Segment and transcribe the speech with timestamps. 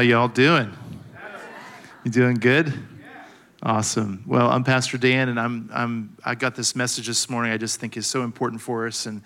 [0.00, 0.72] How y'all doing?
[2.04, 2.72] You doing good?
[3.62, 4.24] Awesome.
[4.26, 7.78] Well, I'm Pastor Dan, and I'm, I'm, I got this message this morning I just
[7.80, 9.04] think is so important for us.
[9.04, 9.20] And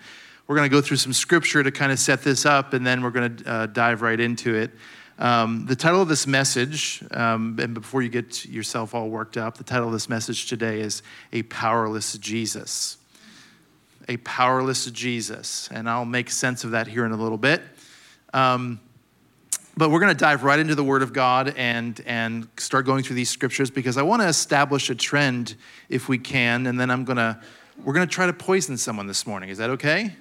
[0.47, 3.01] we're going to go through some scripture to kind of set this up, and then
[3.03, 4.71] we're going to uh, dive right into it.
[5.17, 9.55] Um, the title of this message, um, and before you get yourself all worked up,
[9.55, 12.97] the title of this message today is A Powerless Jesus.
[14.09, 15.69] A Powerless Jesus.
[15.71, 17.61] And I'll make sense of that here in a little bit.
[18.33, 18.81] Um,
[19.77, 23.03] but we're going to dive right into the Word of God and, and start going
[23.03, 25.55] through these scriptures because I want to establish a trend
[25.89, 27.39] if we can, and then I'm going to,
[27.83, 29.49] we're going to try to poison someone this morning.
[29.49, 30.15] Is that okay?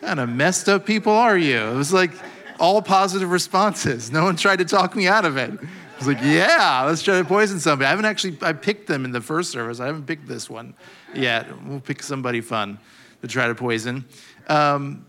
[0.00, 1.58] kind of messed up people are you?
[1.58, 2.12] It was like
[2.60, 4.10] all positive responses.
[4.10, 5.50] No one tried to talk me out of it.
[5.50, 7.86] I was like, yeah, let's try to poison somebody.
[7.86, 9.80] I haven't actually, I picked them in the first service.
[9.80, 10.74] I haven't picked this one
[11.12, 11.46] yet.
[11.64, 12.78] We'll pick somebody fun
[13.22, 14.04] to try to poison.
[14.48, 15.04] Um,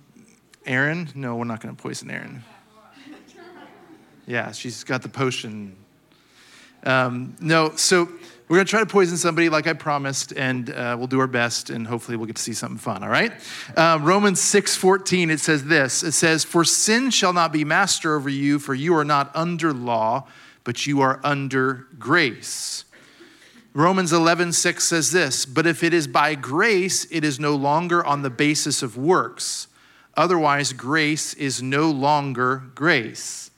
[0.69, 1.09] Aaron?
[1.15, 2.43] No, we're not going to poison Aaron.
[4.27, 5.75] Yeah, she's got the potion.
[6.83, 8.05] Um, no, so
[8.47, 11.27] we're going to try to poison somebody like I promised, and uh, we'll do our
[11.27, 13.33] best, and hopefully we'll get to see something fun, all right?
[13.75, 18.15] Uh, Romans 6 14, it says this It says, For sin shall not be master
[18.15, 20.27] over you, for you are not under law,
[20.63, 22.85] but you are under grace.
[23.73, 28.05] Romans 11 6 says this, But if it is by grace, it is no longer
[28.05, 29.65] on the basis of works.
[30.19, 33.51] Otherwise, grace is no longer grace.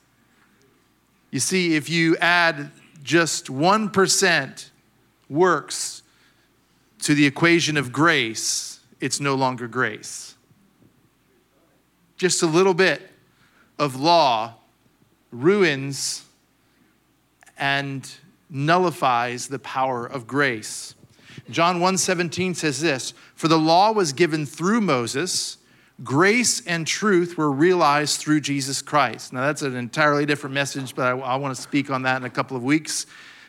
[1.31, 2.69] You see, if you add
[3.01, 4.69] just 1%
[5.27, 6.03] works
[6.99, 10.35] to the equation of grace, it's no longer grace.
[12.15, 13.09] Just a little bit
[13.79, 14.53] of law
[15.31, 16.25] ruins
[17.57, 18.07] and
[18.51, 20.93] nullifies the power of grace.
[21.49, 25.57] John 1:17 says this, "For the law was given through Moses,
[26.03, 29.33] grace and truth were realized through Jesus Christ.
[29.33, 32.23] Now, that's an entirely different message, but I, I want to speak on that in
[32.23, 33.05] a couple of weeks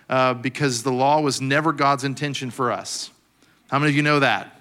[0.09, 3.11] uh, because the law was never God's intention for us.
[3.71, 4.61] How many of you know that?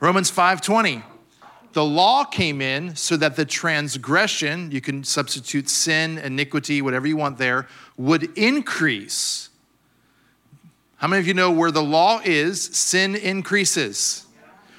[0.00, 1.02] Romans 5:20.
[1.72, 7.18] The law came in so that the transgression, you can substitute sin, iniquity, whatever you
[7.18, 7.68] want there,
[7.98, 9.50] would increase.
[10.96, 14.25] How many of you know where the law is, sin increases?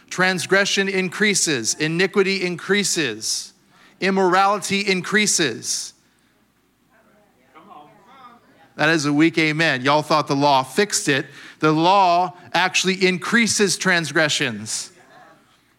[0.10, 3.54] Transgression increases, iniquity increases,
[4.00, 5.94] immorality increases.
[8.76, 9.82] That is a weak amen.
[9.82, 11.26] Y'all thought the law fixed it.
[11.60, 14.92] The law actually increases transgressions.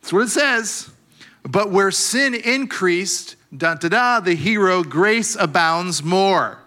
[0.01, 0.91] That's what it says.
[1.45, 6.59] But where sin increased, da da da, the hero, grace abounds more.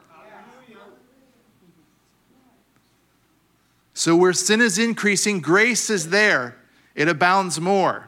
[3.94, 6.56] So where sin is increasing, grace is there
[6.96, 8.08] it abounds more.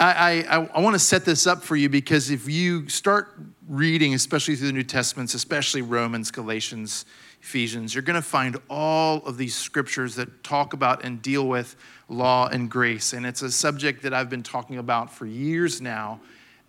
[0.00, 3.36] I, I, I want to set this up for you because if you start
[3.68, 7.04] reading, especially through the New Testaments, especially Romans, Galatians,
[7.42, 11.74] Ephesians, you're going to find all of these scriptures that talk about and deal with
[12.08, 13.12] law and grace.
[13.12, 16.20] And it's a subject that I've been talking about for years now.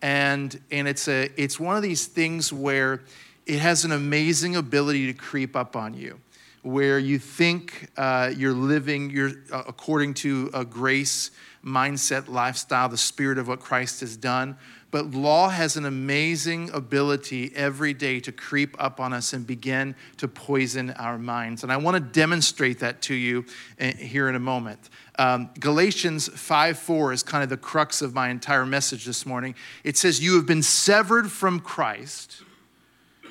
[0.01, 3.01] And, and it's, a, it's one of these things where
[3.45, 6.19] it has an amazing ability to creep up on you
[6.61, 11.31] where you think uh, you're living you're, uh, according to a grace
[11.63, 14.57] mindset lifestyle, the spirit of what Christ has done.
[14.91, 19.95] But law has an amazing ability every day to creep up on us and begin
[20.17, 21.61] to poison our minds.
[21.61, 23.45] And I want to demonstrate that to you
[23.79, 24.89] uh, here in a moment.
[25.19, 29.53] Um, Galatians 5 4 is kind of the crux of my entire message this morning.
[29.83, 32.41] It says, You have been severed from Christ,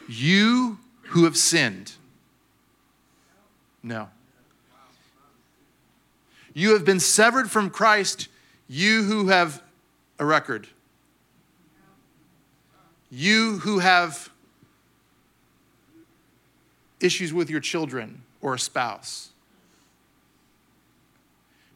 [0.08, 0.78] you
[1.08, 1.92] who have sinned.
[3.82, 4.08] No.
[6.54, 8.28] You have been severed from Christ,
[8.68, 9.62] you who have
[10.18, 10.66] a record.
[13.10, 14.30] You who have
[17.00, 19.30] issues with your children or a spouse.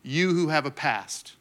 [0.02, 1.34] You who have a past.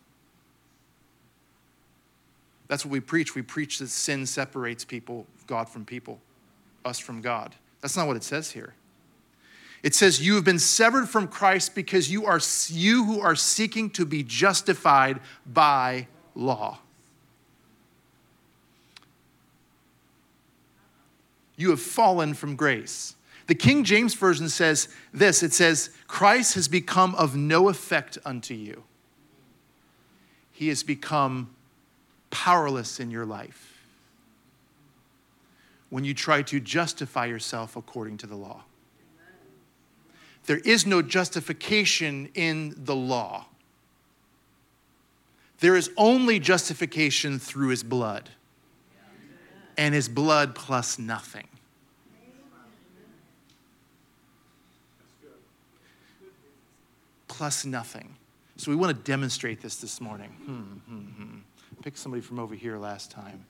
[2.67, 3.35] That's what we preach.
[3.35, 6.19] We preach that sin separates people, God from people,
[6.85, 7.55] us from God.
[7.81, 8.75] That's not what it says here.
[9.83, 13.89] It says, You have been severed from Christ because you are you who are seeking
[13.91, 16.79] to be justified by law.
[21.55, 23.15] You have fallen from grace.
[23.47, 28.53] The King James Version says this it says, Christ has become of no effect unto
[28.53, 28.83] you.
[30.51, 31.49] He has become
[32.29, 33.83] powerless in your life
[35.89, 38.63] when you try to justify yourself according to the law.
[40.45, 43.45] There is no justification in the law.
[45.59, 48.29] There is only justification through his blood,
[49.77, 51.47] and his blood plus nothing.
[57.27, 58.15] Plus nothing.
[58.57, 60.29] So we want to demonstrate this this morning.
[60.45, 60.61] Hmm,
[60.91, 61.37] hmm, hmm.
[61.81, 63.45] Pick somebody from over here last time.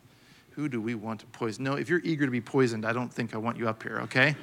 [0.51, 1.63] Who do we want to poison?
[1.63, 3.99] No, if you're eager to be poisoned, I don't think I want you up here,
[4.03, 4.35] okay?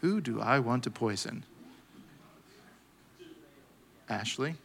[0.00, 1.44] Who do I want to poison?
[4.08, 4.56] Ashley?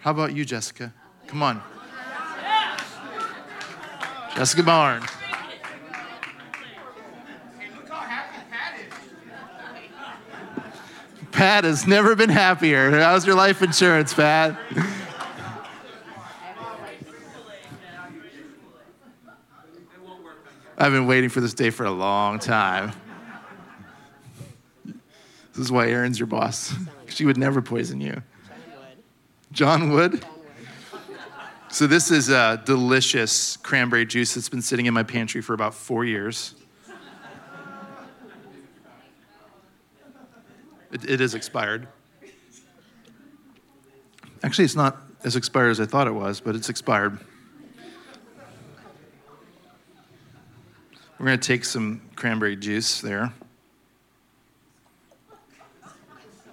[0.00, 0.92] How about you, Jessica?
[1.26, 1.62] Come on.
[4.34, 5.08] Jessica Barnes.
[11.34, 12.92] Pat has never been happier.
[12.92, 14.56] How's your life insurance, Pat?
[20.78, 22.92] I've been waiting for this day for a long time.
[24.84, 26.72] This is why Erin's your boss.
[27.08, 28.22] She would never poison you.
[29.50, 30.24] John Wood?
[31.68, 35.74] So, this is a delicious cranberry juice that's been sitting in my pantry for about
[35.74, 36.54] four years.
[40.94, 41.88] It, it is expired.
[44.44, 47.18] Actually, it's not as expired as I thought it was, but it's expired.
[51.18, 53.32] We're going to take some cranberry juice there.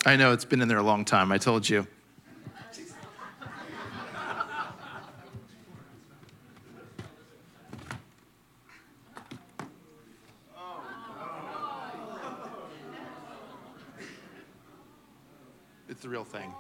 [0.06, 1.86] I know it's been in there a long time, I told you.
[16.02, 16.52] It's the real thing.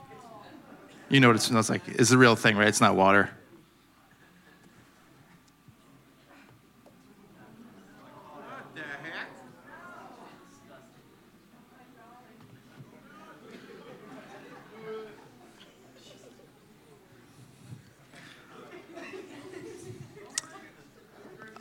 [1.09, 1.81] You know what it smells like.
[1.87, 2.67] It's the real thing, right?
[2.67, 3.31] It's not water.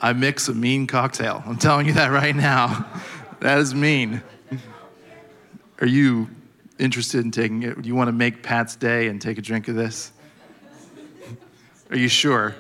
[0.03, 1.43] I mix a mean cocktail.
[1.47, 2.87] I'm telling you that right now.
[3.41, 4.21] That is mean.
[5.81, 6.29] Are you
[6.81, 7.81] interested in taking it?
[7.81, 10.13] Do you want to make Pat's day and take a drink of this?
[11.91, 12.55] Are you sure?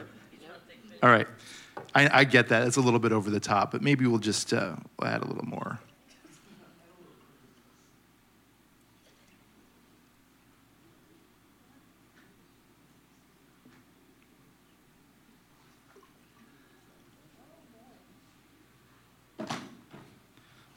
[1.02, 1.26] All right.
[1.94, 2.66] I, I get that.
[2.66, 5.46] It's a little bit over the top, but maybe we'll just uh, add a little
[5.46, 5.80] more.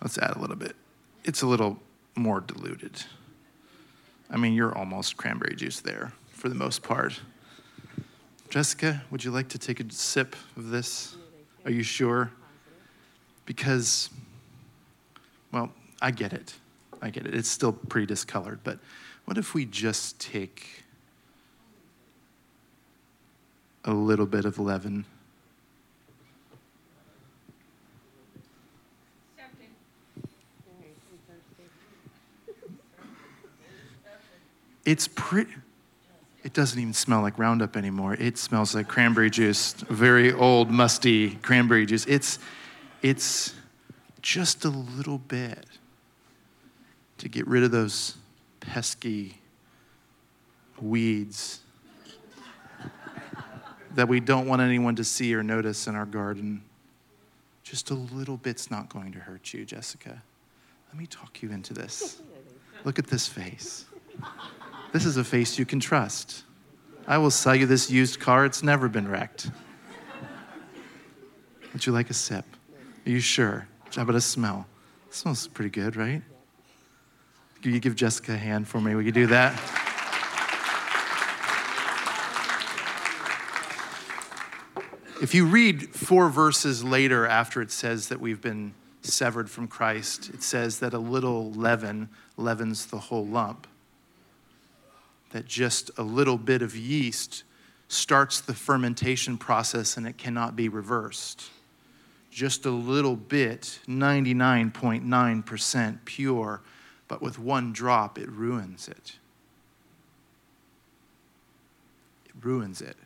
[0.01, 0.75] Let's add a little bit.
[1.23, 1.79] It's a little
[2.15, 3.03] more diluted.
[4.33, 7.21] I mean, you're almost cranberry juice there for the most part.
[8.49, 11.15] Jessica, would you like to take a sip of this?
[11.65, 12.31] Are you sure?
[13.45, 14.09] Because,
[15.51, 15.71] well,
[16.01, 16.55] I get it.
[16.99, 17.35] I get it.
[17.35, 18.79] It's still pretty discolored, but
[19.25, 20.83] what if we just take
[23.85, 25.05] a little bit of leaven?
[34.85, 35.53] It's pretty.
[36.43, 38.15] It doesn't even smell like Roundup anymore.
[38.15, 42.05] It smells like cranberry juice, very old, musty cranberry juice.
[42.05, 42.37] It's,
[43.01, 43.53] it's
[44.21, 45.65] just a little bit
[47.19, 48.17] to get rid of those
[48.59, 49.37] pesky
[50.81, 51.61] weeds
[53.95, 56.61] that we don't want anyone to see or notice in our garden.
[57.63, 60.21] Just a little bit's not going to hurt you, Jessica.
[60.89, 62.21] Let me talk you into this.
[62.83, 63.85] Look at this face.
[64.93, 66.43] This is a face you can trust.
[67.07, 68.45] I will sell you this used car.
[68.45, 69.49] It's never been wrecked.
[71.73, 72.45] Would you like a sip?
[73.03, 73.67] Are you sure?
[73.95, 74.67] How about a smell?
[75.07, 76.21] It smells pretty good, right?
[77.63, 78.93] Can you give Jessica a hand for me?
[78.93, 79.53] Will you do that?
[85.23, 90.29] If you read four verses later after it says that we've been severed from Christ,
[90.29, 93.65] it says that a little leaven leavens the whole lump
[95.33, 97.43] that just a little bit of yeast
[97.87, 101.49] starts the fermentation process and it cannot be reversed.
[102.29, 106.61] Just a little bit, 99.9% pure,
[107.07, 109.17] but with one drop, it ruins it.
[112.25, 112.97] It ruins it.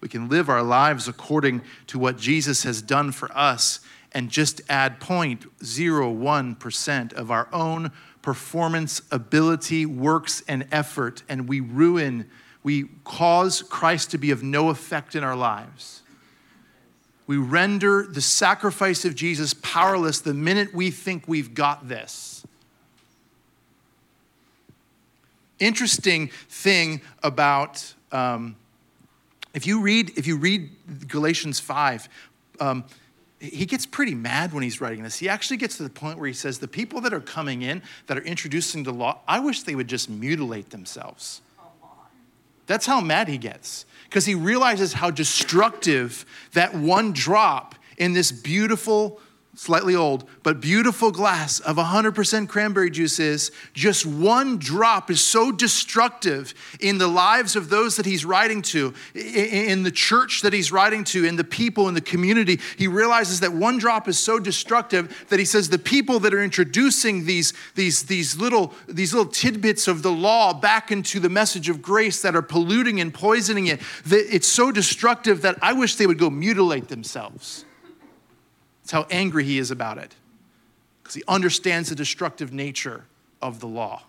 [0.00, 3.80] We can live our lives according to what Jesus has done for us
[4.12, 12.28] and just add 0.01% of our own performance, ability, works, and effort, and we ruin,
[12.62, 16.02] we cause Christ to be of no effect in our lives.
[17.26, 22.44] We render the sacrifice of Jesus powerless the minute we think we've got this.
[25.58, 28.56] Interesting thing about um,
[29.54, 30.70] if you read if you read
[31.06, 32.08] Galatians five.
[32.58, 32.84] Um,
[33.40, 35.18] he gets pretty mad when he's writing this.
[35.18, 37.82] He actually gets to the point where he says, The people that are coming in,
[38.06, 41.40] that are introducing the law, I wish they would just mutilate themselves.
[42.66, 48.30] That's how mad he gets because he realizes how destructive that one drop in this
[48.30, 49.20] beautiful
[49.60, 55.52] slightly old, but beautiful glass of 100% cranberry juice is, just one drop is so
[55.52, 60.72] destructive in the lives of those that he's writing to, in the church that he's
[60.72, 62.58] writing to, in the people in the community.
[62.78, 66.42] He realizes that one drop is so destructive that he says the people that are
[66.42, 71.68] introducing these, these, these, little, these little tidbits of the law back into the message
[71.68, 75.96] of grace that are polluting and poisoning it, that it's so destructive that I wish
[75.96, 77.66] they would go mutilate themselves.
[78.90, 80.16] That's how angry he is about it,
[81.00, 83.04] because he understands the destructive nature
[83.40, 84.02] of the law.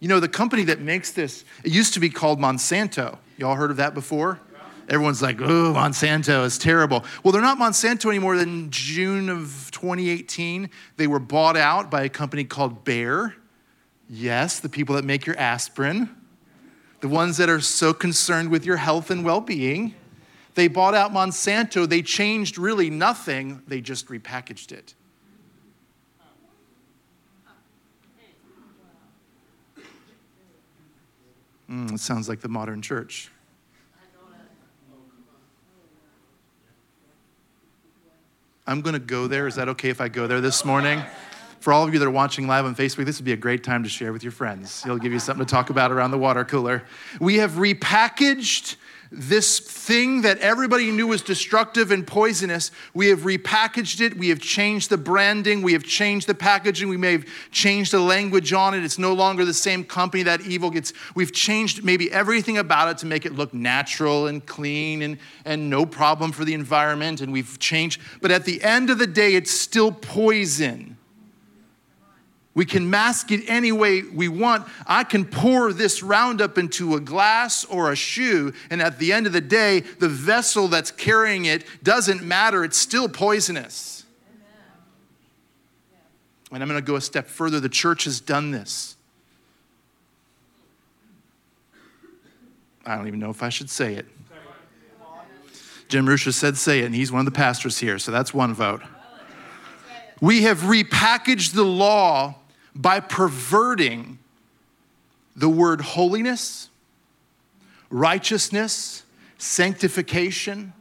[0.00, 3.18] You know, the company that makes this, it used to be called Monsanto.
[3.38, 4.40] Y'all heard of that before?
[4.88, 7.04] Everyone's like, oh, Monsanto is terrible.
[7.22, 8.34] Well, they're not Monsanto anymore.
[8.34, 13.36] In June of 2018, they were bought out by a company called Bayer.
[14.10, 16.10] Yes, the people that make your aspirin,
[17.00, 19.94] the ones that are so concerned with your health and well being.
[20.56, 21.86] They bought out Monsanto.
[21.86, 24.94] They changed really nothing, they just repackaged it.
[31.70, 33.30] Mm, it sounds like the modern church.
[38.68, 39.46] I'm going to go there.
[39.46, 41.02] Is that okay if I go there this morning?
[41.60, 43.62] For all of you that are watching live on Facebook, this would be a great
[43.62, 44.84] time to share with your friends.
[44.84, 46.84] It'll give you something to talk about around the water cooler.
[47.20, 48.76] We have repackaged
[49.10, 54.16] this thing that everybody knew was destructive and poisonous, we have repackaged it.
[54.16, 55.62] We have changed the branding.
[55.62, 56.88] We have changed the packaging.
[56.88, 58.84] We may have changed the language on it.
[58.84, 60.92] It's no longer the same company that evil gets.
[61.14, 65.70] We've changed maybe everything about it to make it look natural and clean and, and
[65.70, 67.20] no problem for the environment.
[67.20, 68.00] And we've changed.
[68.20, 70.95] But at the end of the day, it's still poison.
[72.56, 74.66] We can mask it any way we want.
[74.86, 79.26] I can pour this Roundup into a glass or a shoe, and at the end
[79.26, 82.64] of the day, the vessel that's carrying it doesn't matter.
[82.64, 84.06] It's still poisonous.
[86.50, 87.60] And I'm going to go a step further.
[87.60, 88.96] The church has done this.
[92.86, 94.06] I don't even know if I should say it.
[95.88, 98.54] Jim Rusha said say it, and he's one of the pastors here, so that's one
[98.54, 98.80] vote.
[100.22, 102.36] We have repackaged the law
[102.76, 104.18] by perverting
[105.34, 106.68] the word holiness,
[107.90, 109.04] righteousness,
[109.38, 110.72] sanctification.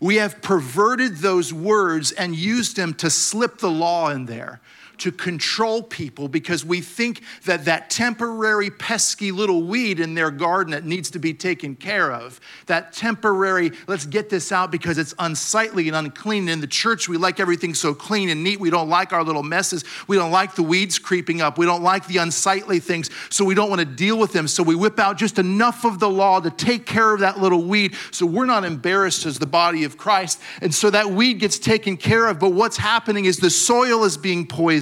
[0.00, 4.60] We have perverted those words and used them to slip the law in there
[4.98, 10.72] to control people because we think that that temporary pesky little weed in their garden
[10.72, 15.14] that needs to be taken care of, that temporary, let's get this out because it's
[15.18, 16.48] unsightly and unclean.
[16.48, 18.60] In the church, we like everything so clean and neat.
[18.60, 19.84] We don't like our little messes.
[20.06, 21.58] We don't like the weeds creeping up.
[21.58, 24.46] We don't like the unsightly things, so we don't want to deal with them.
[24.46, 27.64] So we whip out just enough of the law to take care of that little
[27.64, 30.40] weed so we're not embarrassed as the body of Christ.
[30.60, 32.38] And so that weed gets taken care of.
[32.38, 34.81] But what's happening is the soil is being poisoned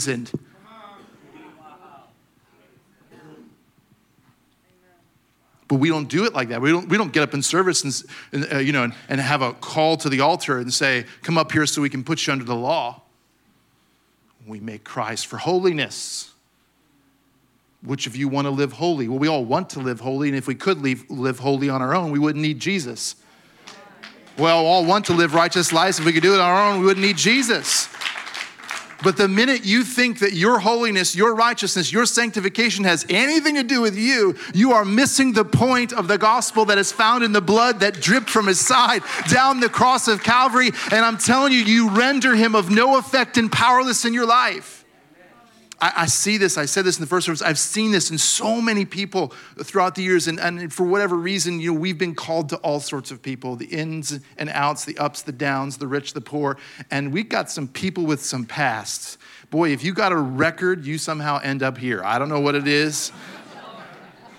[5.71, 6.61] But we don't do it like that.
[6.61, 9.21] We don't, we don't get up in service and, and uh, you know, and, and
[9.21, 12.27] have a call to the altar and say, come up here so we can put
[12.27, 13.03] you under the law.
[14.49, 16.33] We make cries for holiness.
[17.85, 19.07] Which of you want to live holy?
[19.07, 21.81] Well, we all want to live holy, and if we could live, live holy on
[21.81, 23.15] our own, we wouldn't need Jesus.
[24.37, 26.01] Well, all want to live righteous lives.
[26.01, 27.89] If we could do it on our own, we wouldn't need Jesus.
[29.03, 33.63] But the minute you think that your holiness, your righteousness, your sanctification has anything to
[33.63, 37.33] do with you, you are missing the point of the gospel that is found in
[37.33, 40.71] the blood that dripped from his side down the cross of Calvary.
[40.91, 44.80] And I'm telling you, you render him of no effect and powerless in your life.
[45.81, 48.19] I, I, see this, I said this in the first service, I've seen this in
[48.19, 49.33] so many people
[49.63, 52.81] throughout the years, and, and for whatever reason, you know, we've been called to all
[52.81, 56.59] sorts of people the ins and outs, the ups, the downs, the rich, the poor,
[56.91, 59.19] and we've got some people with some pasts.
[59.51, 62.05] Boy, if you got a record, you somehow end up here.
[62.05, 63.11] I don't know what it is.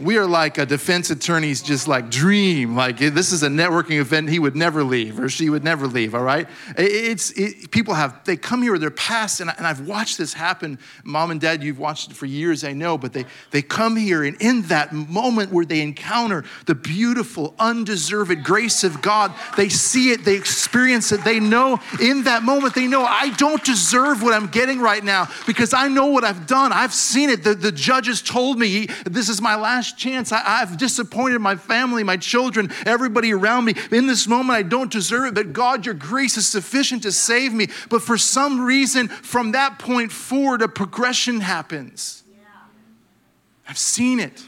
[0.01, 2.75] We are like a defense attorney's just like dream.
[2.75, 6.15] Like this is a networking event he would never leave or she would never leave.
[6.15, 9.67] All right, it's it, people have they come here with their past, and, I, and
[9.67, 10.79] I've watched this happen.
[11.03, 14.24] Mom and Dad, you've watched it for years, I know, but they they come here,
[14.24, 20.12] and in that moment where they encounter the beautiful, undeserved grace of God, they see
[20.12, 24.34] it, they experience it, they know in that moment they know I don't deserve what
[24.34, 26.72] I'm getting right now because I know what I've done.
[26.72, 27.43] I've seen it.
[27.43, 30.32] The, the judges told me this is my last last chance.
[30.32, 33.76] I, have disappointed my family, my children, everybody around me.
[33.92, 37.54] In this moment, I don't deserve it, but God, your grace is sufficient to save
[37.54, 37.68] me.
[37.90, 42.24] But for some reason, from that point forward, a progression happens.
[42.32, 42.48] Yeah.
[43.68, 44.44] I've seen it.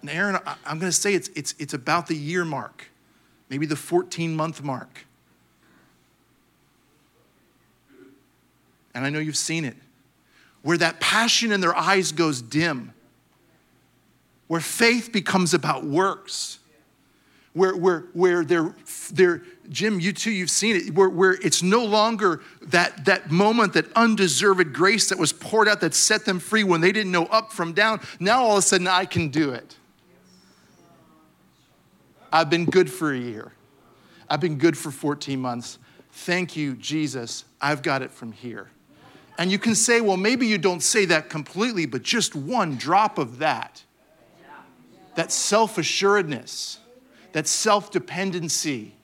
[0.00, 2.90] And Aaron, I'm going to say it's, it's, it's about the year mark,
[3.48, 5.06] maybe the 14 month mark.
[8.94, 9.76] And I know you've seen it,
[10.62, 12.92] where that passion in their eyes goes dim
[14.52, 16.58] where faith becomes about works.
[17.54, 18.74] Where, where, where they're,
[19.10, 19.40] they're,
[19.70, 23.90] Jim, you too, you've seen it, where, where it's no longer that, that moment, that
[23.96, 27.50] undeserved grace that was poured out that set them free when they didn't know up
[27.50, 28.02] from down.
[28.20, 29.74] Now all of a sudden, I can do it.
[32.30, 33.52] I've been good for a year.
[34.28, 35.78] I've been good for 14 months.
[36.10, 37.46] Thank you, Jesus.
[37.58, 38.70] I've got it from here.
[39.38, 43.16] And you can say, well, maybe you don't say that completely, but just one drop
[43.16, 43.82] of that
[45.14, 46.78] that self assuredness,
[47.32, 48.94] that self dependency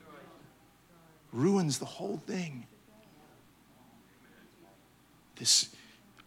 [1.33, 2.67] ruins the whole thing.
[5.37, 5.69] This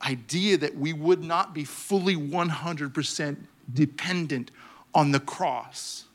[0.04, 3.38] idea that we would not be fully 100%
[3.74, 4.52] dependent
[4.94, 6.06] on the cross.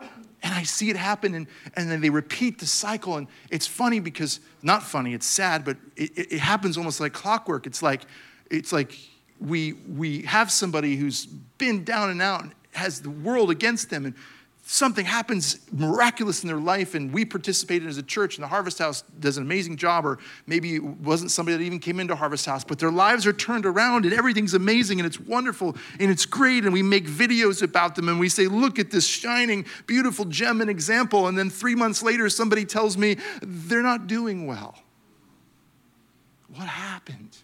[0.00, 3.16] And I see it happen, and, and then they repeat the cycle.
[3.16, 7.66] And it's funny because, not funny, it's sad, but it, it happens almost like clockwork.
[7.66, 8.02] It's like,
[8.50, 8.94] it's like
[9.44, 14.06] we, we have somebody who's been down and out and has the world against them
[14.06, 14.14] and
[14.66, 18.78] something happens miraculous in their life and we participated as a church and the harvest
[18.78, 22.46] house does an amazing job or maybe it wasn't somebody that even came into harvest
[22.46, 26.24] house but their lives are turned around and everything's amazing and it's wonderful and it's
[26.24, 30.24] great and we make videos about them and we say look at this shining beautiful
[30.24, 34.74] gem and example and then three months later somebody tells me they're not doing well.
[36.48, 37.36] What happened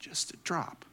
[0.00, 0.84] just a drop.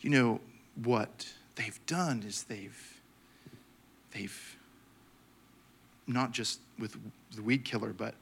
[0.00, 0.40] You know
[0.84, 3.00] what they've done is they've
[4.12, 4.56] they've
[6.06, 6.96] not just with
[7.34, 8.14] the weed killer, but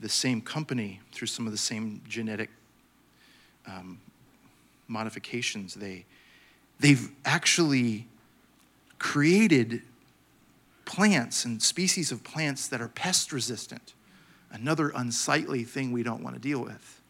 [0.00, 2.50] the same company through some of the same genetic
[3.66, 4.00] um,
[4.88, 5.74] modifications.
[5.74, 6.04] They
[6.80, 8.06] they've actually
[8.98, 9.82] created
[10.84, 13.94] plants and species of plants that are pest resistant
[14.54, 17.02] another unsightly thing we don't want to deal with.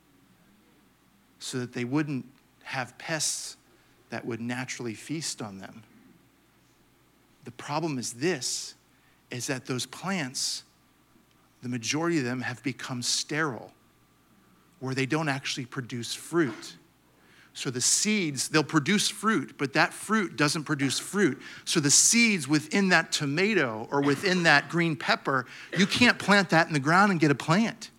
[1.38, 2.24] So that they wouldn't
[2.64, 3.56] have pests
[4.08, 5.82] that would naturally feast on them.
[7.44, 8.74] The problem is this
[9.30, 10.62] is that those plants,
[11.62, 13.72] the majority of them have become sterile,
[14.80, 16.76] where they don't actually produce fruit.
[17.56, 21.40] So the seeds, they'll produce fruit, but that fruit doesn't produce fruit.
[21.64, 25.46] So the seeds within that tomato or within that green pepper,
[25.78, 27.90] you can't plant that in the ground and get a plant.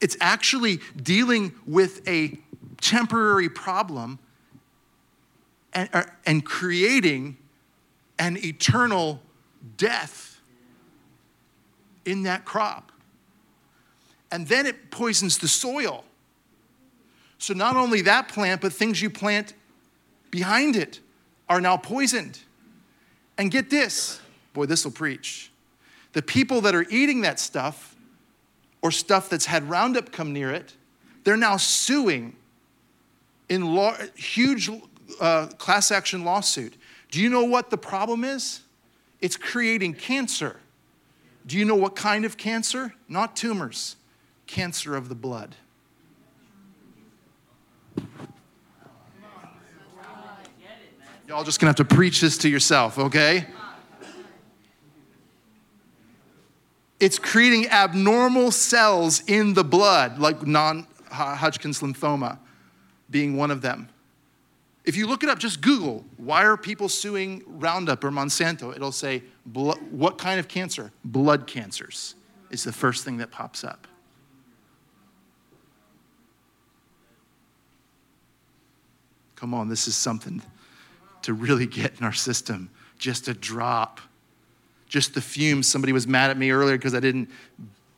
[0.00, 2.38] It's actually dealing with a
[2.80, 4.18] temporary problem
[5.74, 5.88] and,
[6.24, 7.36] and creating
[8.18, 9.20] an eternal
[9.76, 10.40] death
[12.06, 12.90] in that crop
[14.34, 16.02] and then it poisons the soil.
[17.38, 19.54] So not only that plant, but things you plant
[20.32, 20.98] behind it
[21.48, 22.40] are now poisoned.
[23.38, 24.20] And get this
[24.52, 25.52] boy, this will preach.
[26.14, 27.94] The people that are eating that stuff
[28.82, 30.74] or stuff that's had Roundup come near it,
[31.22, 32.34] they're now suing
[33.48, 34.68] in law, huge
[35.20, 36.74] uh, class action lawsuit.
[37.12, 38.62] Do you know what the problem is?
[39.20, 40.56] It's creating cancer.
[41.46, 42.94] Do you know what kind of cancer?
[43.08, 43.94] Not tumors
[44.46, 45.56] cancer of the blood.
[51.26, 53.46] Y'all just gonna have to preach this to yourself, okay?
[57.00, 62.38] It's creating abnormal cells in the blood, like non Hodgkin's lymphoma
[63.10, 63.88] being one of them.
[64.84, 68.74] If you look it up, just Google, why are people suing Roundup or Monsanto?
[68.74, 70.92] It'll say, what kind of cancer?
[71.04, 72.14] Blood cancers
[72.50, 73.86] is the first thing that pops up.
[79.44, 80.40] Come on, this is something
[81.20, 82.70] to really get in our system.
[82.96, 84.00] Just a drop.
[84.88, 85.66] Just the fumes.
[85.68, 87.28] Somebody was mad at me earlier because I didn't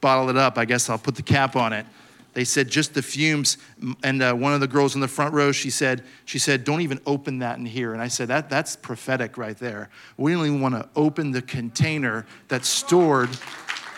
[0.01, 0.59] bottle it up.
[0.59, 1.87] I guess I'll put the cap on it.
[2.35, 3.59] They said just the fumes.
[4.03, 6.81] And uh, one of the girls in the front row, she said, she said, don't
[6.81, 7.93] even open that in here.
[7.93, 9.89] And I said, that, that's prophetic right there.
[10.17, 13.31] We don't even want to open the container that's stored.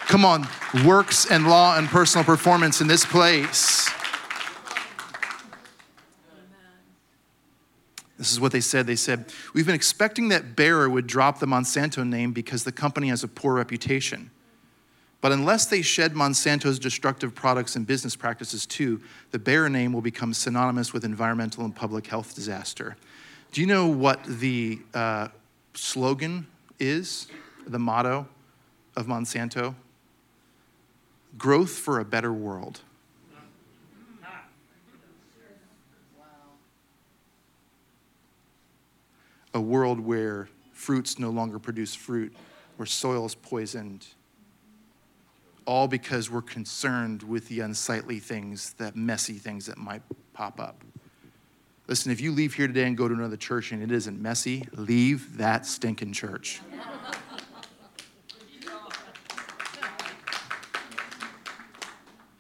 [0.07, 0.47] Come on,
[0.85, 3.89] works and law and personal performance in this place.
[8.19, 8.87] This is what they said.
[8.87, 13.09] They said, We've been expecting that Bayer would drop the Monsanto name because the company
[13.09, 14.31] has a poor reputation.
[15.21, 19.01] But unless they shed Monsanto's destructive products and business practices too,
[19.31, 22.97] the Bayer name will become synonymous with environmental and public health disaster.
[23.53, 25.29] Do you know what the uh,
[25.75, 26.47] slogan
[26.79, 27.29] is,
[27.67, 28.29] the motto
[28.97, 29.75] of Monsanto?
[31.37, 32.81] Growth for a better world.
[39.55, 42.35] A world where fruits no longer produce fruit,
[42.77, 44.07] where soil is poisoned,
[45.67, 50.83] all because we're concerned with the unsightly things, the messy things that might pop up.
[51.89, 54.67] Listen, if you leave here today and go to another church and it isn't messy,
[54.73, 56.61] leave that stinking church.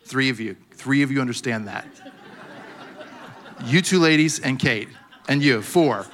[0.04, 1.86] Three of you, three of you understand that.
[3.64, 4.88] You two ladies and Kate,
[5.28, 6.06] and you, four.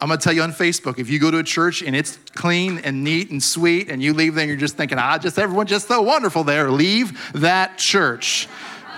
[0.00, 2.78] I'm gonna tell you on Facebook, if you go to a church and it's clean
[2.78, 5.66] and neat and sweet, and you leave there and you're just thinking, ah, just everyone
[5.66, 8.48] just so wonderful there, leave that church.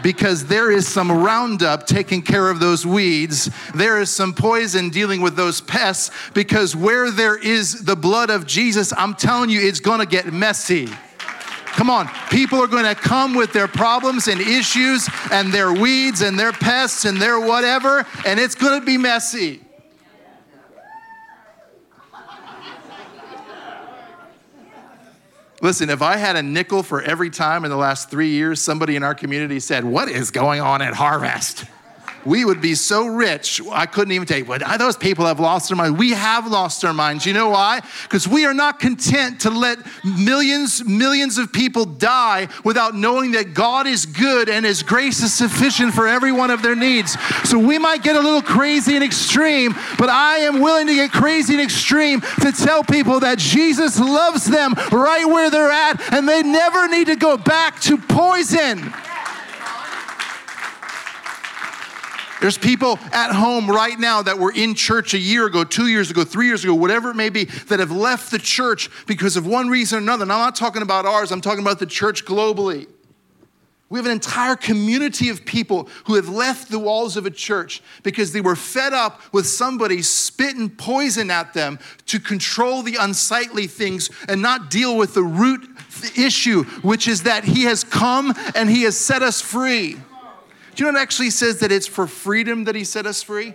[0.03, 3.51] Because there is some Roundup taking care of those weeds.
[3.75, 6.11] There is some poison dealing with those pests.
[6.33, 10.89] Because where there is the blood of Jesus, I'm telling you, it's gonna get messy.
[11.67, 16.21] Come on, people are going to come with their problems and issues and their weeds
[16.21, 19.61] and their pests and their whatever, and it's going to be messy.
[25.63, 28.97] Listen, if I had a nickel for every time in the last three years somebody
[28.97, 31.65] in our community said, What is going on at Harvest?
[32.25, 35.69] We would be so rich, I couldn't even tell you, what those people have lost
[35.69, 35.99] their mind.
[35.99, 37.27] We have lost our minds.
[37.27, 37.81] You know why?
[38.05, 43.55] Because we are not content to let millions, millions of people die without knowing that
[43.55, 47.17] God is good and His grace is sufficient for every one of their needs.
[47.45, 51.13] So we might get a little crazy and extreme, but I am willing to get
[51.13, 56.29] crazy and extreme to tell people that Jesus loves them right where they're at and
[56.29, 58.93] they never need to go back to poison.
[62.41, 66.11] There's people at home right now that were in church a year ago, two years
[66.11, 69.47] ago, three years ago, whatever it may be, that have left the church because of
[69.47, 70.23] one reason or another.
[70.23, 72.87] And I'm not talking about ours, I'm talking about the church globally.
[73.91, 77.83] We have an entire community of people who have left the walls of a church
[78.05, 83.67] because they were fed up with somebody spitting poison at them to control the unsightly
[83.67, 85.69] things and not deal with the root
[86.17, 89.97] issue, which is that He has come and He has set us free.
[90.81, 93.55] You know it actually says that it's for freedom that he set us free?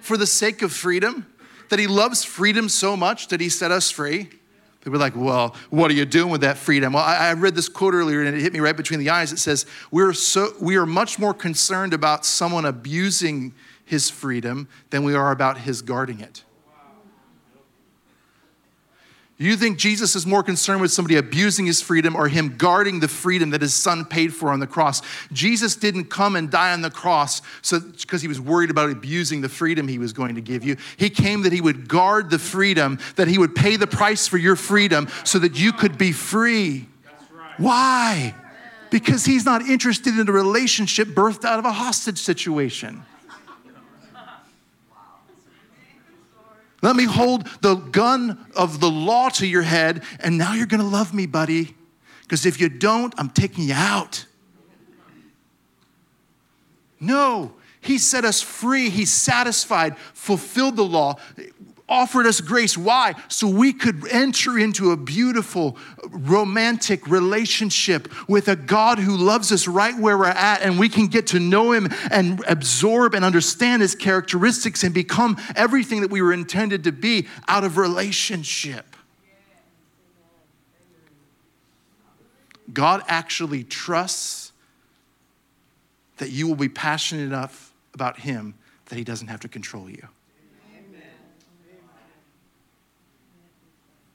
[0.00, 1.26] For the sake of freedom?
[1.68, 4.30] That he loves freedom so much that he set us free?
[4.82, 6.92] They were like, well, what are you doing with that freedom?
[6.92, 9.32] Well, I, I, read this quote earlier and it hit me right between the eyes.
[9.32, 15.02] It says, We're so we are much more concerned about someone abusing his freedom than
[15.02, 16.43] we are about his guarding it.
[19.36, 23.08] You think Jesus is more concerned with somebody abusing his freedom or him guarding the
[23.08, 25.02] freedom that his son paid for on the cross?
[25.32, 29.40] Jesus didn't come and die on the cross so because he was worried about abusing
[29.40, 30.76] the freedom he was going to give you.
[30.96, 34.38] He came that he would guard the freedom, that he would pay the price for
[34.38, 36.86] your freedom so that you could be free.
[37.32, 37.58] Right.
[37.58, 38.34] Why?
[38.90, 43.02] Because he's not interested in a relationship birthed out of a hostage situation.
[46.84, 50.86] Let me hold the gun of the law to your head, and now you're gonna
[50.86, 51.74] love me, buddy.
[52.20, 54.26] Because if you don't, I'm taking you out.
[57.00, 58.90] No, he set us free.
[58.90, 61.16] He satisfied, fulfilled the law
[61.88, 62.78] offered us grace.
[62.78, 63.14] Why?
[63.28, 65.76] So we could enter into a beautiful,
[66.08, 71.08] romantic relationship with a God who loves us right where we're at, and we can
[71.08, 76.22] get to know Him and absorb and understand His characteristics and become everything that we
[76.22, 78.96] were intended to be out of relationship.
[82.72, 84.52] God actually trusts
[86.16, 88.54] that you will be passionate enough about Him
[88.86, 90.08] that He doesn't have to control you.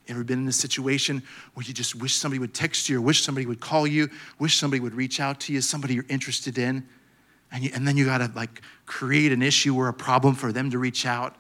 [0.10, 1.22] Ever been in a situation
[1.54, 4.58] where you just wish somebody would text you or wish somebody would call you, wish
[4.58, 6.84] somebody would reach out to you, somebody you're interested in,
[7.52, 10.52] and, you, and then you got to like create an issue or a problem for
[10.52, 11.36] them to reach out?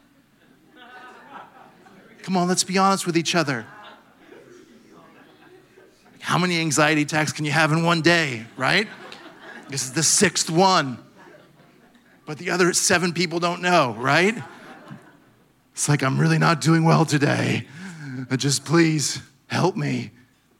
[2.21, 3.65] Come on, let's be honest with each other.
[6.19, 8.87] How many anxiety attacks can you have in one day, right?
[9.69, 10.99] This is the sixth one.
[12.27, 14.35] But the other seven people don't know, right?
[15.73, 17.65] It's like, I'm really not doing well today.
[18.29, 20.11] Uh, just please help me,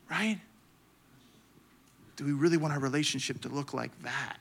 [0.10, 0.40] right?
[2.16, 4.38] Do we really want our relationship to look like that?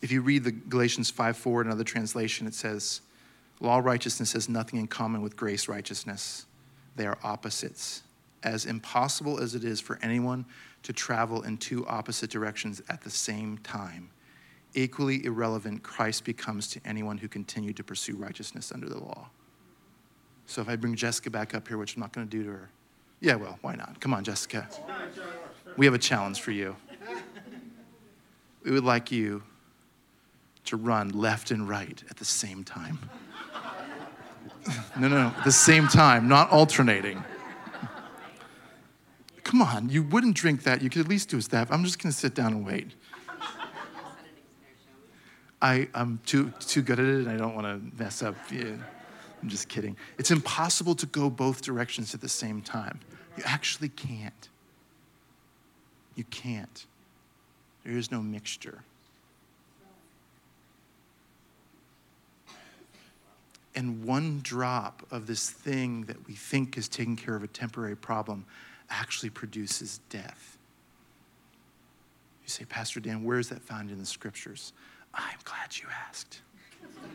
[0.00, 3.00] If you read the Galatians 5 4 in another translation, it says,
[3.60, 6.46] Law righteousness has nothing in common with grace righteousness.
[6.96, 8.02] They are opposites.
[8.42, 10.44] As impossible as it is for anyone
[10.82, 14.10] to travel in two opposite directions at the same time,
[14.74, 19.28] equally irrelevant Christ becomes to anyone who continued to pursue righteousness under the law.
[20.46, 22.50] So if I bring Jessica back up here, which I'm not going to do to
[22.50, 22.70] her,
[23.20, 24.00] yeah, well, why not?
[24.00, 24.68] Come on, Jessica.
[25.76, 26.74] We have a challenge for you.
[28.64, 29.42] We would like you
[30.64, 32.98] to run left and right at the same time.
[34.98, 37.22] no, no, at the same time, not alternating.
[39.52, 40.80] Come on, you wouldn't drink that.
[40.80, 41.68] You could at least do a step.
[41.70, 42.92] I'm just going to sit down and wait.
[45.60, 48.34] I, I'm too, too good at it and I don't want to mess up.
[48.50, 48.82] I'm
[49.48, 49.94] just kidding.
[50.16, 52.98] It's impossible to go both directions at the same time.
[53.36, 54.48] You actually can't.
[56.14, 56.86] You can't.
[57.84, 58.78] There is no mixture.
[63.74, 67.96] And one drop of this thing that we think is taking care of a temporary
[67.96, 68.46] problem
[68.90, 70.58] actually produces death.
[72.42, 74.72] You say, Pastor Dan, where is that found in the scriptures?
[75.14, 76.40] I'm glad you asked.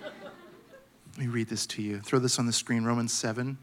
[0.02, 2.00] Let me read this to you.
[2.00, 3.58] Throw this on the screen Romans 7.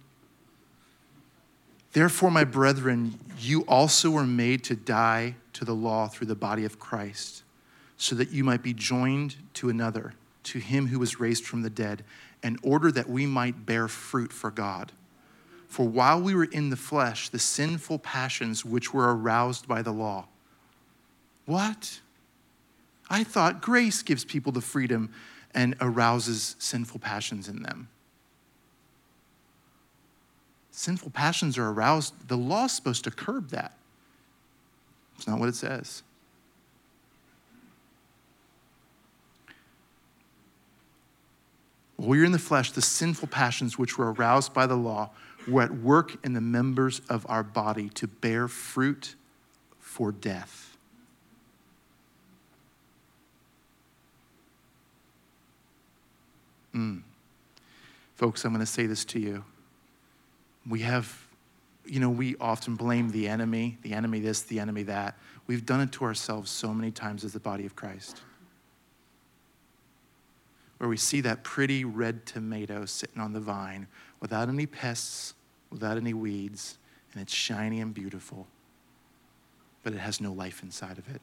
[1.92, 6.64] Therefore, my brethren, you also were made to die to the law through the body
[6.64, 7.44] of Christ,
[7.96, 11.70] so that you might be joined to another, to him who was raised from the
[11.70, 12.04] dead
[12.42, 14.90] in order that we might bear fruit for God.
[15.74, 19.90] For while we were in the flesh, the sinful passions which were aroused by the
[19.90, 20.28] law.
[21.46, 22.00] What?
[23.10, 25.12] I thought grace gives people the freedom
[25.52, 27.88] and arouses sinful passions in them.
[30.70, 32.28] Sinful passions are aroused.
[32.28, 33.76] The law is supposed to curb that.
[35.16, 36.04] It's not what it says.
[42.04, 45.08] While were in the flesh, the sinful passions which were aroused by the law
[45.48, 49.14] were at work in the members of our body to bear fruit
[49.78, 50.76] for death.
[56.74, 57.00] Mm.
[58.16, 59.42] Folks, I'm going to say this to you.
[60.68, 61.26] We have,
[61.86, 65.16] you know, we often blame the enemy, the enemy this, the enemy that.
[65.46, 68.20] We've done it to ourselves so many times as the body of Christ
[70.78, 73.86] where we see that pretty red tomato sitting on the vine
[74.20, 75.34] without any pests,
[75.70, 76.78] without any weeds,
[77.12, 78.46] and it's shiny and beautiful,
[79.82, 81.20] but it has no life inside of it.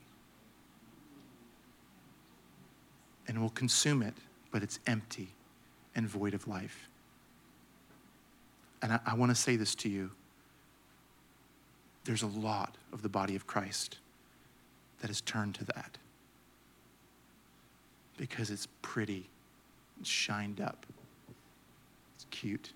[3.28, 4.14] And we'll consume it,
[4.52, 5.30] but it's empty
[5.96, 6.90] and void of life.
[8.82, 10.12] And I, I want to say this to you
[12.04, 14.00] there's a lot of the body of Christ
[15.02, 15.98] that has turned to that
[18.18, 19.30] because it's pretty
[20.08, 20.86] shined up.
[22.16, 22.74] It's cute.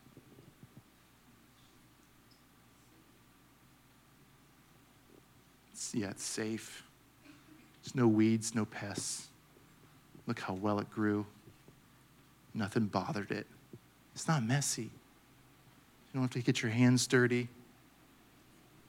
[5.72, 6.84] It's, yeah, it's safe.
[7.84, 9.28] There's no weeds, no pests.
[10.28, 11.26] Look how well it grew.
[12.54, 13.46] Nothing bothered it.
[14.14, 14.84] It's not messy.
[14.84, 14.90] You
[16.14, 17.50] don't have to get your hands dirty.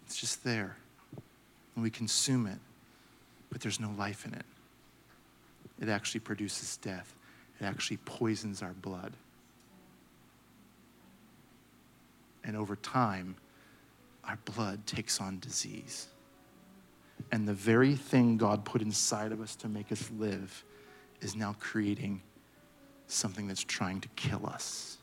[0.07, 0.77] It's just there.
[1.75, 2.59] And we consume it,
[3.51, 4.44] but there's no life in it.
[5.81, 7.12] It actually produces death
[7.61, 9.12] it actually poisons our blood.
[12.45, 13.37] And over time,
[14.25, 16.09] our blood takes on disease.
[17.33, 20.64] And the very thing God put inside of us to make us live
[21.21, 22.23] is now creating
[23.07, 24.99] something that's trying to kill us.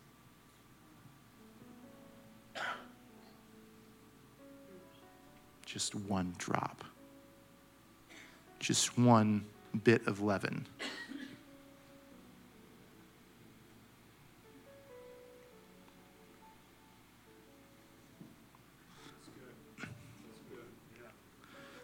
[5.65, 6.83] Just one drop,
[8.59, 9.43] just one
[9.83, 10.67] bit of leaven.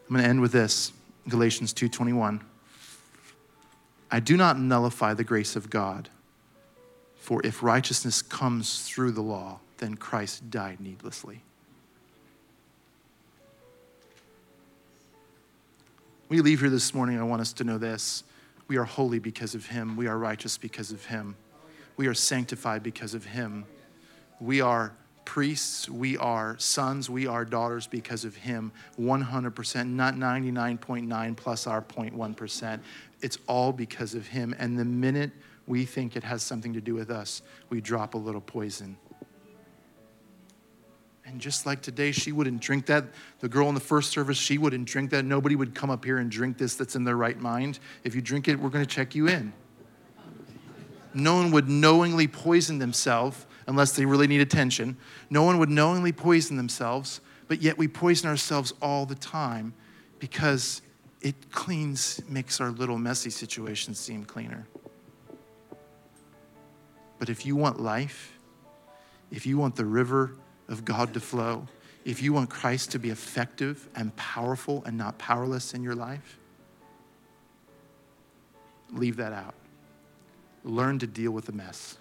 [0.10, 0.92] I'm going to end with this
[1.28, 2.42] Galatians 2:21.
[4.10, 6.10] I do not nullify the grace of God,
[7.20, 11.44] for if righteousness comes through the law, then Christ died needlessly.
[16.28, 18.24] We leave here this morning, I want us to know this.
[18.68, 19.96] We are holy because of him.
[19.96, 21.36] We are righteous because of him.
[21.98, 23.66] We are sanctified because of him.
[24.40, 24.94] We are
[25.30, 31.84] priests, we are sons, we are daughters because of him 100%, not 99.9 plus our
[31.84, 32.80] 0.1%.
[33.22, 34.56] It's all because of him.
[34.58, 35.30] And the minute
[35.68, 38.98] we think it has something to do with us, we drop a little poison.
[41.28, 43.06] And just like today, she wouldn't drink that.
[43.40, 45.26] The girl in the first service, she wouldn't drink that.
[45.26, 47.78] Nobody would come up here and drink this that's in their right mind.
[48.04, 49.54] If you drink it, we're going to check you in.
[51.14, 54.98] No one would knowingly poison themselves unless they really need attention.
[55.30, 59.76] No one would knowingly poison themselves, but yet we poison ourselves all the time
[60.18, 60.82] because
[61.22, 64.66] it cleans, makes our little messy situations seem cleaner.
[67.20, 68.40] But if you want life,
[69.30, 70.32] if you want the river
[70.68, 71.68] of God to flow,
[72.06, 76.40] if you want Christ to be effective and powerful and not powerless in your life,
[78.92, 79.54] leave that out.
[80.64, 82.00] Learn to deal with the mess.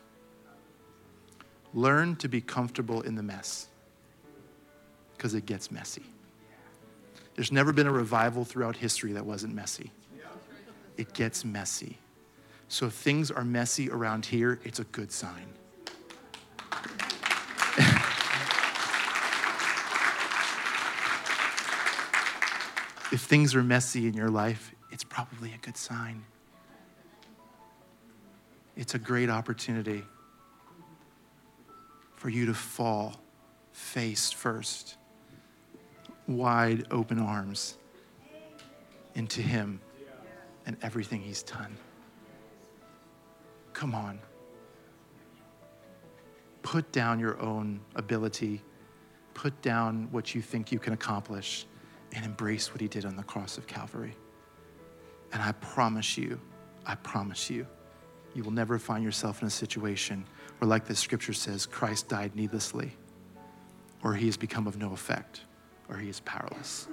[1.74, 3.68] Learn to be comfortable in the mess
[5.16, 6.04] because it gets messy.
[7.34, 9.92] There's never been a revival throughout history that wasn't messy.
[10.96, 11.98] It gets messy.
[12.68, 15.46] So if things are messy around here, it's a good sign.
[23.12, 26.24] if things are messy in your life, it's probably a good sign.
[28.76, 30.02] It's a great opportunity
[32.18, 33.14] for you to fall
[33.70, 34.96] face first,
[36.26, 37.76] wide open arms
[39.14, 39.80] into Him
[40.66, 41.76] and everything He's done.
[43.72, 44.18] Come on.
[46.62, 48.62] Put down your own ability,
[49.34, 51.66] put down what you think you can accomplish
[52.12, 54.16] and embrace what he did on the cross of Calvary.
[55.32, 56.40] And I promise you,
[56.84, 57.64] I promise you,
[58.34, 60.24] you will never find yourself in a situation
[60.58, 62.96] where, like the scripture says, Christ died needlessly,
[64.02, 65.42] or he has become of no effect,
[65.88, 66.88] or he is powerless.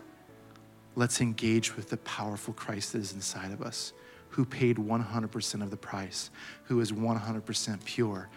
[0.95, 3.93] Let's engage with the powerful Christ that is inside of us,
[4.29, 6.29] who paid 100% of the price,
[6.63, 8.29] who is 100% pure.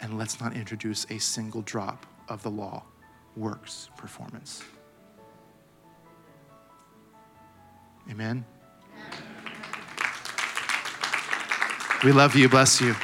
[0.00, 2.84] And let's not introduce a single drop of the law,
[3.36, 4.62] works, performance.
[8.10, 8.44] Amen.
[12.04, 12.48] We love you.
[12.48, 12.96] Bless you.